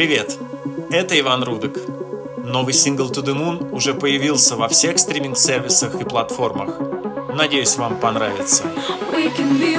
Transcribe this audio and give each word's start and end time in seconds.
Привет, 0.00 0.38
это 0.90 1.20
Иван 1.20 1.44
Рудок. 1.44 1.78
Новый 2.38 2.72
сингл 2.72 3.10
To 3.10 3.22
The 3.22 3.36
Moon 3.36 3.70
уже 3.70 3.92
появился 3.92 4.56
во 4.56 4.66
всех 4.66 4.98
стриминг-сервисах 4.98 6.00
и 6.00 6.04
платформах. 6.04 6.80
Надеюсь, 7.34 7.76
вам 7.76 8.00
понравится. 8.00 8.64
We 9.12 9.30
can 9.36 9.60
be 9.60 9.76